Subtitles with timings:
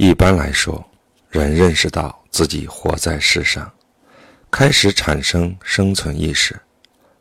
[0.00, 0.88] 一般来说，
[1.28, 3.68] 人认识到自己活在世上，
[4.48, 6.56] 开始产生生存意识，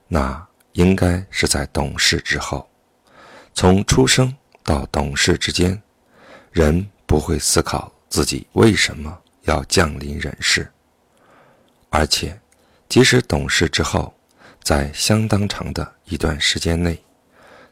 [0.07, 2.69] 那应该是在懂事之后。
[3.55, 5.81] 从出生到懂事之间，
[6.51, 10.71] 人不会思考自己为什么要降临人世，
[11.89, 12.39] 而且，
[12.87, 14.15] 即使懂事之后，
[14.61, 17.03] 在相当长的一段时间内，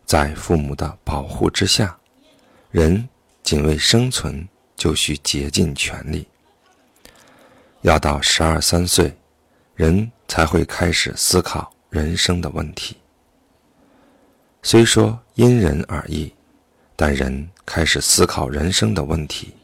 [0.04, 1.96] 在父母的保护之下，
[2.72, 3.08] 人
[3.44, 4.48] 仅为生存
[4.86, 6.28] 就需竭尽全力。
[7.82, 9.12] 要到十二三岁，
[9.74, 12.96] 人才会开始思考人生的问题。
[14.62, 16.32] 虽说因人而异，
[16.96, 19.56] 但人开始思考人生的问题，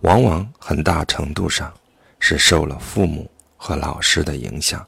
[0.00, 1.72] 往往很大程度上
[2.18, 4.86] 是受了父母和老师的影响。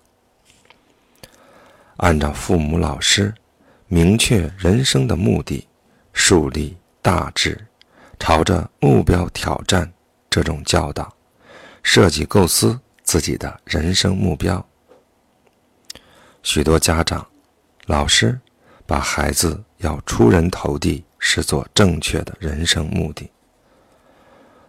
[1.97, 3.33] 按照父母、老师
[3.87, 5.67] 明确人生的目的，
[6.13, 7.67] 树立大志，
[8.19, 9.93] 朝着目标挑战
[10.31, 11.15] 这种教导，
[11.83, 14.65] 设计构思自己的人生目标。
[16.43, 17.27] 许多家长、
[17.87, 18.39] 老师
[18.87, 23.31] 把孩子要出人头地视作正确的人生目的，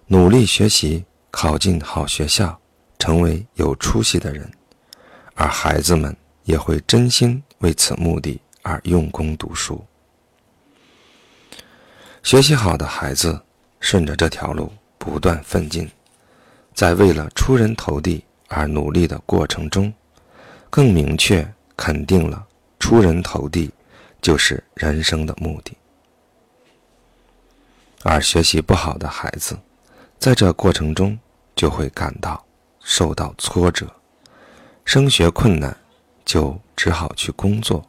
[0.08, 2.60] 努力学习，考进好学校，
[3.00, 4.52] 成为有出息的人，
[5.34, 6.16] 而孩子们。
[6.46, 9.84] 也会真心为此目的而用功读书。
[12.22, 13.42] 学习好的孩子，
[13.86, 15.88] 顺着这条路不断奋进，
[16.74, 19.94] 在为了出人头地而努力的过程中，
[20.72, 21.48] 更明确
[21.78, 22.44] 肯定了
[22.80, 23.72] 出人头地
[24.24, 25.78] 就是人生的目的。
[28.02, 29.56] 而学习不好的孩子，
[30.18, 31.16] 在这过程中
[31.56, 32.44] 就会感到
[32.80, 33.86] 受到挫折，
[34.84, 35.78] 升学困难。
[36.26, 37.86] 就只好去工作，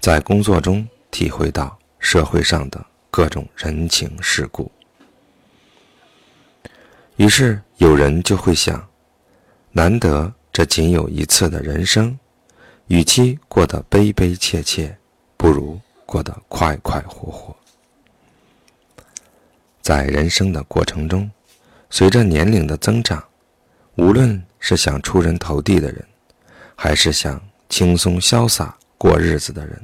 [0.00, 4.68] 在工作中体会到社会上的各种人情世故。
[7.20, 8.82] 于是有人就会想：
[9.72, 12.18] 难得这仅有一次的人生，
[12.86, 14.96] 与其过得悲悲切切，
[15.36, 17.54] 不如过得快快活活。
[19.82, 21.30] 在人生的过程中，
[21.90, 23.22] 随着年龄的增长，
[23.96, 26.02] 无论是想出人头地的人，
[26.74, 29.78] 还是想轻松潇洒过日子的人，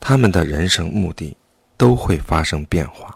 [0.00, 1.36] 他们的人生目的
[1.76, 3.14] 都会发生变化。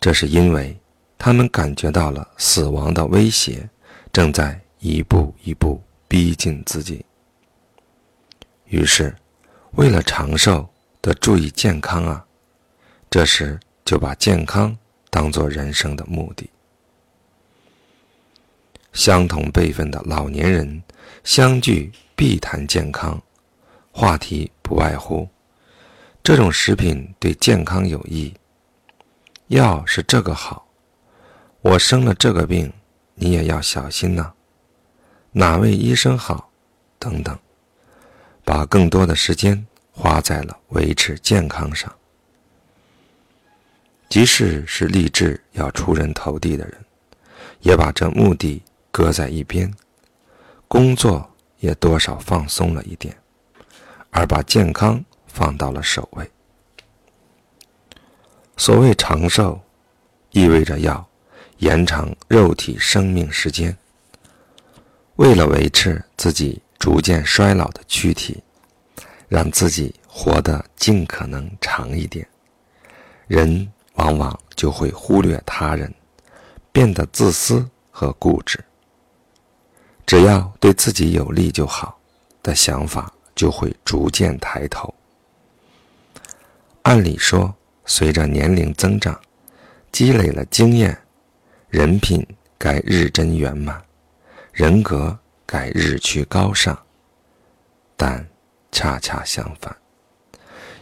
[0.00, 0.76] 这是因为
[1.24, 3.70] 他们感觉到了死亡的威胁
[4.12, 7.06] 正在一步一步逼近自己，
[8.64, 9.14] 于是
[9.76, 10.68] 为了长寿
[11.00, 12.26] 得注意健康啊，
[13.08, 14.76] 这时就把健康
[15.10, 16.50] 当做人生的目的。
[18.92, 20.82] 相同辈分的老年人。
[21.22, 23.22] 相聚必谈健康，
[23.92, 25.28] 话题不外乎
[26.20, 28.34] 这种食品对健康有益，
[29.46, 30.61] 药是这个好，
[31.62, 32.72] 我生了这个病，
[33.14, 34.32] 你也要小心呐。
[35.30, 36.50] 哪位医生好？
[36.98, 37.38] 等等，
[38.44, 41.92] 把更多的时间花在了维持健康上。
[44.08, 46.84] 即使是立志要出人头地的人，
[47.60, 49.72] 也把这目的搁在一边。
[50.66, 51.30] 工作
[51.60, 53.16] 也多少放松了一点，
[54.10, 56.28] 而把健康放到了首位。
[58.56, 59.60] 所谓长寿，
[60.30, 61.08] 意味着要
[61.62, 63.76] 延长肉体生命时间。
[65.14, 68.42] 为了维持自己逐渐衰老的躯体，
[69.28, 72.26] 让自己活得尽可能长一点，
[73.28, 75.94] 人往往就会忽略他人，
[76.72, 78.58] 变得自私和固执。
[80.04, 81.96] 只要对自己有利就好，
[82.42, 84.92] 的想法就会逐渐抬头。
[86.82, 87.54] 按理说，
[87.86, 89.16] 随着年龄增长，
[89.92, 90.98] 积累了经验，
[91.72, 92.22] 人品
[92.58, 93.82] 该日臻圆满，
[94.52, 96.78] 人格该日趋高尚。
[97.96, 98.22] 但
[98.70, 99.74] 恰恰相反，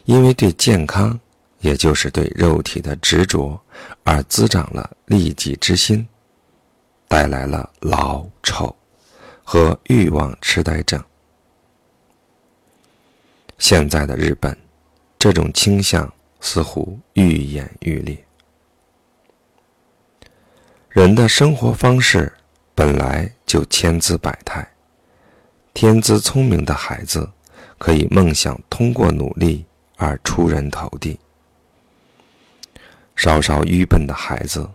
[0.05, 1.17] 因为对健康，
[1.61, 3.57] 也就是对肉体的执着，
[4.03, 6.05] 而滋长了利己之心，
[7.07, 8.75] 带来了老丑。
[9.45, 11.01] 和欲望痴呆症。
[13.59, 14.57] 现在的日本，
[15.21, 18.25] 这种倾向似乎愈演愈烈。
[20.91, 22.33] 人的生活方式
[22.75, 24.69] 本来就千姿百态，
[25.73, 27.31] 天资聪明的孩子
[27.79, 29.65] 可以梦想通过努力
[29.97, 31.17] 而出人头地，
[33.15, 34.69] 稍稍愚笨的孩子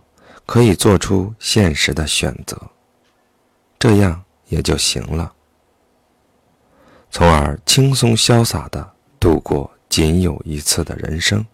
[0.46, 2.60] 可以做出现实的选择，
[3.78, 4.22] 这样。
[4.48, 5.32] 也就行了，
[7.10, 11.44] 从而轻松潇洒的度过仅有一次的人生。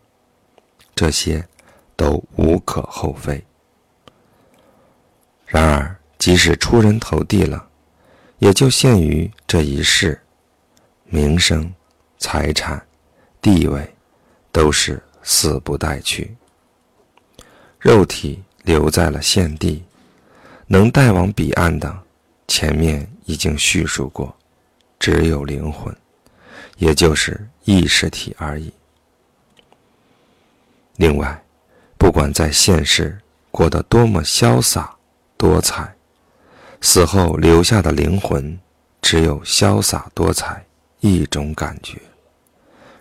[0.95, 1.43] 这些
[1.97, 3.43] 都无可厚非。
[5.53, 7.69] 然而，即使出人头地了，
[8.39, 10.19] 也就限于这一世，
[11.05, 11.71] 名声、
[12.19, 12.83] 财产、
[13.43, 13.95] 地位，
[14.51, 16.35] 都是死不带去。
[17.79, 19.85] 肉体留在了现地，
[20.67, 22.03] 能带往彼岸的，
[22.49, 24.35] 前面已经叙述过，
[24.99, 25.95] 只有灵魂，
[26.79, 28.73] 也就是意识体而已。
[30.97, 31.45] 另外，
[31.99, 33.21] 不管在现世
[33.51, 34.97] 过得多么潇洒
[35.43, 35.93] 多彩，
[36.81, 38.57] 死后留下的灵魂
[39.01, 40.65] 只有潇洒多彩
[41.01, 42.01] 一种感觉，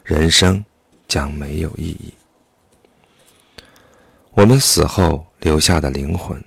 [0.03, 0.65] 人生
[1.07, 2.11] 将没有意义。
[4.31, 6.43] 我们死后留下的灵魂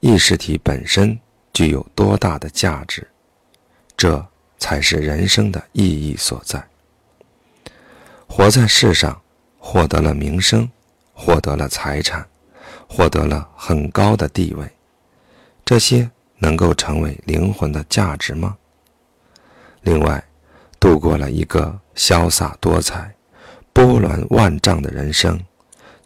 [0.00, 1.18] 意识体本身
[1.52, 3.06] 具有多大的价值，
[3.94, 6.66] 这才是人生的意义所在。
[8.26, 9.20] 活在世上，
[9.58, 10.66] 获得了名声。
[11.12, 12.26] 获得了财产，
[12.86, 14.70] 获得了很高的地位，
[15.66, 16.08] 这些
[16.38, 18.56] 能够成为灵魂的价值吗？
[19.82, 20.24] 另外，
[20.78, 23.12] 度过了一个潇洒多彩、
[23.72, 25.44] 波澜万丈的人生，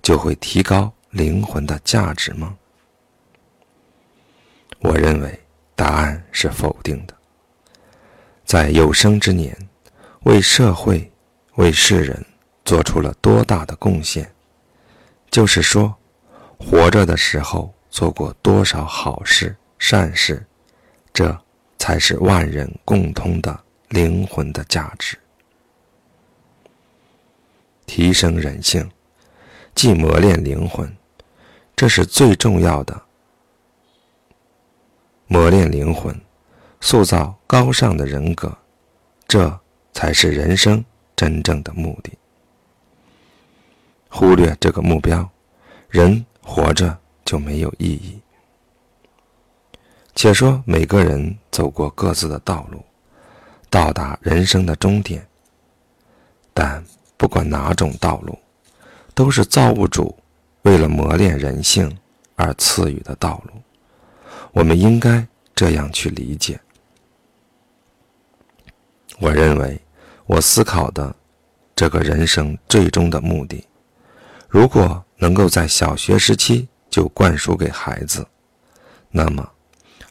[0.00, 2.56] 就会提高灵魂的价值吗？
[4.78, 5.38] 我认为
[5.76, 7.14] 答案是否定的。
[8.46, 9.54] 在有生之年，
[10.22, 11.12] 为社会、
[11.56, 12.24] 为世人
[12.64, 14.32] 做出了多大的贡献？
[15.30, 15.94] 就是说，
[16.58, 20.46] 活着的时候做过多少好事善事，
[21.12, 21.36] 这
[21.78, 25.18] 才是万人共通的灵魂的价值。
[27.86, 28.88] 提升人性，
[29.74, 30.96] 既磨练灵魂，
[31.74, 33.02] 这是最重要的。
[35.26, 36.18] 磨练灵魂，
[36.80, 38.56] 塑造高尚的人格，
[39.26, 39.60] 这
[39.92, 40.84] 才是人生
[41.16, 42.12] 真正的目的。
[44.08, 45.28] 忽略这个目标，
[45.88, 46.98] 人活着
[47.30, 48.20] 就没有意义。
[50.16, 52.82] 且说每个人走过各自的道路，
[53.70, 55.24] 到达人生的终点。
[56.52, 56.84] 但
[57.16, 58.36] 不管哪种道路，
[59.14, 60.18] 都是造物主
[60.62, 61.96] 为了磨练人性
[62.34, 63.52] 而赐予的道路。
[64.50, 65.24] 我们应该
[65.54, 66.60] 这样去理解。
[69.20, 69.80] 我认为，
[70.26, 71.14] 我思考的
[71.76, 73.64] 这个人生最终的目的。
[74.48, 78.26] 如果能够在小学时期就灌输给孩子，
[79.10, 79.48] 那么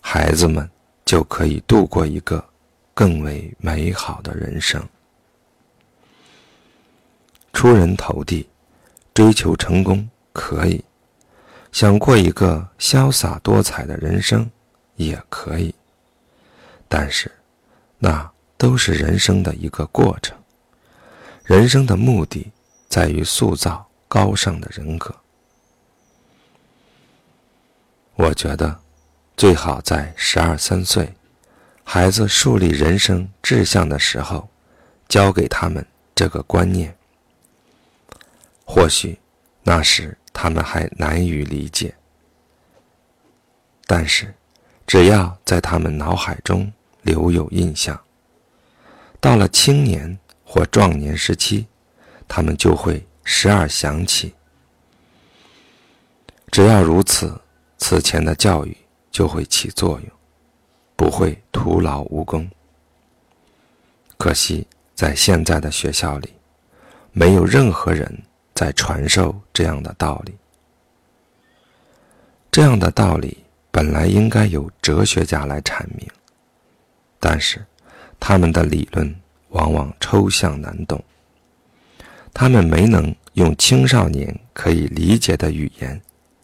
[0.02, 0.68] 孩子们
[1.04, 2.44] 就可以度过一个
[2.94, 4.81] 更为美好的人生。
[7.54, 8.48] 出人头地，
[9.14, 10.81] 追求成功可以；
[11.72, 14.50] 想过一个潇洒多彩的人生
[14.96, 15.76] 也可以。
[16.88, 17.31] 但是，
[17.98, 20.38] 那都是人生的一个过程。
[21.44, 22.52] 人生的目的
[22.88, 23.86] 在于塑造。
[24.12, 25.16] 高尚的人格，
[28.21, 28.77] 我觉得
[29.38, 31.16] 最好在十二三岁，
[31.86, 34.50] 孩子树立人生志向的时候，
[35.07, 36.94] 教给他们这个观念。
[38.66, 39.18] 或许
[39.63, 41.95] 那时他们还难于理解，
[43.88, 44.36] 但是
[44.86, 46.69] 只要在他们脑海中
[47.04, 47.98] 留有印象，
[49.21, 51.68] 到了青年或壮年时期，
[52.27, 53.07] 他们就会。
[53.24, 54.33] 时而想起，
[56.51, 57.40] 只要如此，
[57.80, 58.78] 此前的教育
[59.09, 60.12] 就会起作用，
[60.95, 62.48] 不会徒劳无功。
[64.18, 66.31] 可惜，在现在的学校里，
[67.12, 68.21] 没有任何人
[68.54, 70.36] 在传授这样的道理。
[72.52, 73.38] 这样的道理
[73.71, 76.07] 本来应该由哲学家来阐明，
[77.19, 77.66] 但是
[78.19, 79.16] 他们的理论
[79.50, 81.02] 往往抽象难懂。
[82.33, 86.00] 他们没能用青少年可以理解的语言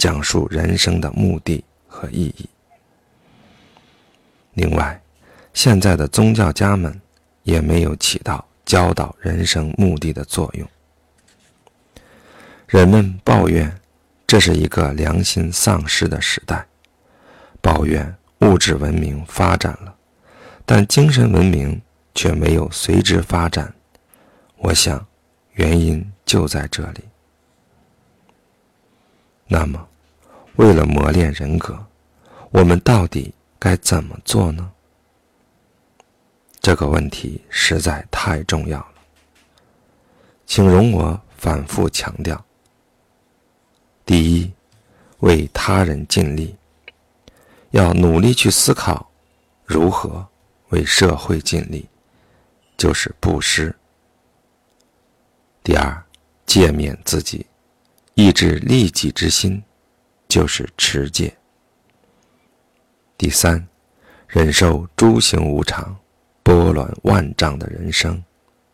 [0.05, 2.47] 讲述人生的目的和意义。
[4.53, 5.01] 另外，
[5.51, 7.01] 现在的宗教家们
[7.41, 10.69] 也没有起到教导人生目的的作用。
[12.67, 13.75] 人们抱怨
[14.27, 16.63] 这是一个良心丧失的时代，
[17.59, 19.95] 抱怨物质文明发展了，
[20.67, 21.81] 但精神文明
[22.13, 23.73] 却没有随之发展。
[24.57, 25.03] 我想。
[25.55, 26.99] 原因就在这里。
[29.47, 29.87] 那么，
[30.57, 31.85] 为了磨练人格，
[32.49, 34.71] 我们到底该怎么做呢？
[36.61, 38.93] 这个问题实在太重要了，
[40.45, 42.43] 请容我反复强调：
[44.05, 44.51] 第一，
[45.19, 46.55] 为他人尽力，
[47.71, 49.11] 要努力去思考
[49.65, 50.25] 如何
[50.69, 51.87] 为社会尽力，
[52.77, 53.75] 就是布施。
[55.61, 56.03] 第二，
[56.45, 57.45] 诫勉自己，
[58.13, 59.61] 抑制利己之心，
[60.27, 61.35] 就是持戒。
[63.17, 63.65] 第三，
[64.27, 65.95] 忍受诸行无常、
[66.43, 68.23] 波澜万丈的人生，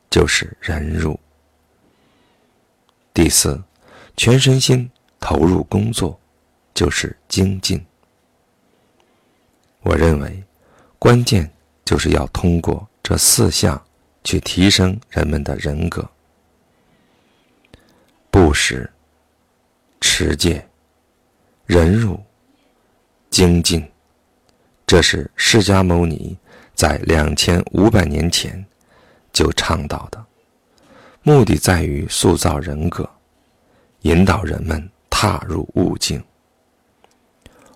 [0.10, 1.20] 就是忍辱。
[3.13, 3.62] 第四，
[4.17, 4.89] 全身心
[5.20, 6.20] 投入工作，
[6.74, 7.86] 就是精进。
[9.81, 10.43] 我认为，
[10.98, 11.51] 关键
[11.84, 13.79] 就是要通过这四项
[14.24, 16.10] 去提升人们的人格。
[18.29, 18.89] 布施、
[20.00, 20.65] 持戒、
[21.74, 22.22] 忍辱、
[23.30, 23.90] 精进，
[24.86, 26.38] 这是释迦牟尼
[26.75, 28.62] 在两千五百年前
[29.32, 30.22] 就倡导的。
[31.24, 33.10] 目的在于塑造人格，
[34.01, 36.22] 引导人们踏入悟境。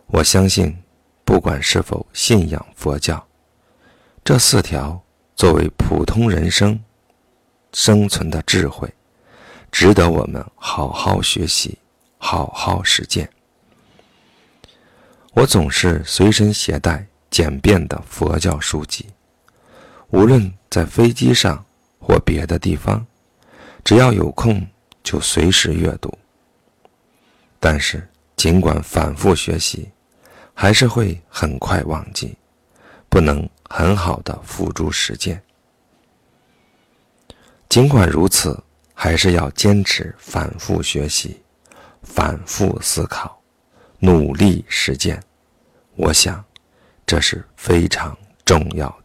[0.08, 0.78] 我相信，
[1.24, 3.26] 不管是否信仰佛教，
[4.26, 5.02] 这四条
[5.38, 6.78] 作为普通人生
[7.72, 8.94] 生存的智慧，
[9.72, 11.78] 值得我们好好学习，
[12.18, 13.30] 好好实践。
[15.36, 19.06] 我总是随身携带简便的佛教书籍，
[20.08, 21.64] 无论在飞机上
[22.00, 23.06] 或别的地方。
[23.84, 24.66] 只要有空，
[25.04, 26.12] 就随时阅读。
[27.60, 29.92] 但是，尽管反复学习，
[30.54, 32.36] 还是会很快忘记，
[33.10, 35.44] 不能很好的付诸实践。
[37.68, 38.58] 尽管如此，
[38.94, 41.44] 还是要坚持反复学习、
[42.02, 43.40] 反复思考、
[44.00, 45.22] 努力实践。
[45.96, 46.44] 我想，
[47.06, 48.90] 这是非常重要